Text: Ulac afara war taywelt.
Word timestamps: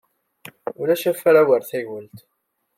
Ulac 0.81 1.03
afara 1.11 1.41
war 1.49 1.63
taywelt. 1.69 2.15